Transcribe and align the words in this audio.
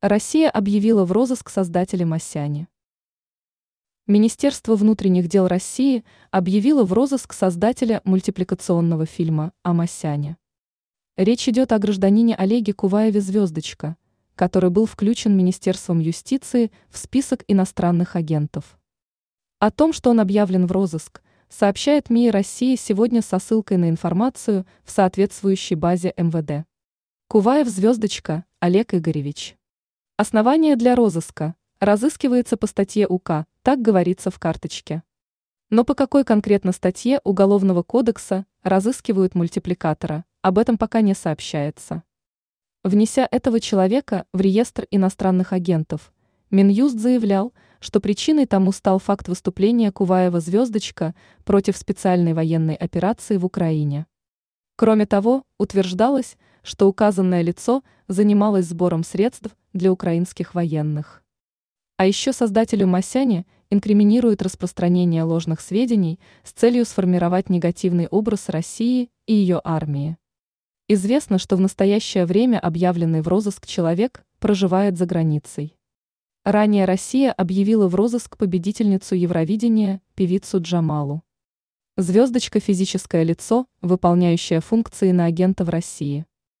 Россия 0.00 0.48
объявила 0.48 1.04
в 1.04 1.10
розыск 1.10 1.50
создателя 1.50 2.06
Масяни. 2.06 2.68
Министерство 4.06 4.76
внутренних 4.76 5.26
дел 5.26 5.48
России 5.48 6.04
объявило 6.30 6.84
в 6.84 6.92
розыск 6.92 7.32
создателя 7.32 8.00
мультипликационного 8.04 9.06
фильма 9.06 9.52
о 9.64 9.72
Масяне. 9.72 10.36
Речь 11.16 11.48
идет 11.48 11.72
о 11.72 11.80
гражданине 11.80 12.36
Олеге 12.36 12.74
Куваеве 12.74 13.20
«Звездочка», 13.20 13.96
который 14.36 14.70
был 14.70 14.86
включен 14.86 15.36
Министерством 15.36 15.98
юстиции 15.98 16.70
в 16.90 16.96
список 16.96 17.42
иностранных 17.48 18.14
агентов. 18.14 18.78
О 19.58 19.72
том, 19.72 19.92
что 19.92 20.10
он 20.10 20.20
объявлен 20.20 20.68
в 20.68 20.70
розыск, 20.70 21.22
сообщает 21.48 22.08
МИИ 22.08 22.28
России 22.28 22.76
сегодня 22.76 23.20
со 23.20 23.40
ссылкой 23.40 23.78
на 23.78 23.90
информацию 23.90 24.64
в 24.84 24.92
соответствующей 24.92 25.74
базе 25.74 26.14
МВД. 26.16 26.64
Куваев 27.26 27.66
«Звездочка» 27.66 28.44
Олег 28.60 28.94
Игоревич. 28.94 29.57
Основание 30.20 30.74
для 30.74 30.96
розыска 30.96 31.54
разыскивается 31.78 32.56
по 32.56 32.66
статье 32.66 33.06
УК, 33.06 33.46
так 33.62 33.80
говорится 33.80 34.32
в 34.32 34.40
карточке. 34.40 35.04
Но 35.70 35.84
по 35.84 35.94
какой 35.94 36.24
конкретно 36.24 36.72
статье 36.72 37.20
Уголовного 37.22 37.84
кодекса 37.84 38.44
разыскивают 38.64 39.36
мультипликатора, 39.36 40.24
об 40.42 40.58
этом 40.58 40.76
пока 40.76 41.02
не 41.02 41.14
сообщается. 41.14 42.02
Внеся 42.82 43.28
этого 43.30 43.60
человека 43.60 44.26
в 44.32 44.40
реестр 44.40 44.88
иностранных 44.90 45.52
агентов, 45.52 46.12
Минюст 46.50 46.98
заявлял, 46.98 47.54
что 47.78 48.00
причиной 48.00 48.46
тому 48.46 48.72
стал 48.72 48.98
факт 48.98 49.28
выступления 49.28 49.92
Куваева 49.92 50.40
«Звездочка» 50.40 51.14
против 51.44 51.76
специальной 51.76 52.32
военной 52.32 52.74
операции 52.74 53.36
в 53.36 53.46
Украине. 53.46 54.06
Кроме 54.78 55.06
того, 55.06 55.42
утверждалось, 55.58 56.36
что 56.62 56.86
указанное 56.86 57.42
лицо 57.42 57.82
занималось 58.06 58.66
сбором 58.66 59.02
средств 59.02 59.50
для 59.72 59.90
украинских 59.90 60.54
военных. 60.54 61.24
А 61.96 62.06
еще 62.06 62.32
создателю 62.32 62.86
Масяне 62.86 63.44
инкриминирует 63.70 64.40
распространение 64.40 65.24
ложных 65.24 65.60
сведений 65.60 66.20
с 66.44 66.52
целью 66.52 66.84
сформировать 66.84 67.50
негативный 67.50 68.06
образ 68.06 68.50
России 68.50 69.10
и 69.26 69.34
ее 69.34 69.60
армии. 69.64 70.16
Известно, 70.86 71.38
что 71.38 71.56
в 71.56 71.60
настоящее 71.60 72.24
время 72.24 72.60
объявленный 72.60 73.20
в 73.20 73.26
розыск 73.26 73.66
человек 73.66 74.22
проживает 74.38 74.96
за 74.96 75.06
границей. 75.06 75.74
Ранее 76.44 76.84
Россия 76.84 77.32
объявила 77.32 77.88
в 77.88 77.96
розыск 77.96 78.36
победительницу 78.36 79.16
Евровидения, 79.16 80.00
певицу 80.14 80.60
Джамалу. 80.62 81.24
Звездочка– 82.00 82.60
физическое 82.60 83.24
лицо, 83.24 83.66
выполняющее 83.82 84.60
функции 84.60 85.10
на 85.10 85.24
агента 85.24 85.64
в 85.64 85.68
России. 85.68 86.26